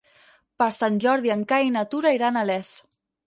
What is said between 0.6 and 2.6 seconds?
Per Sant Jordi en Cai i na Tura iran a